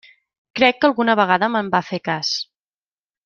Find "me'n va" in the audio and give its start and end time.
1.57-1.83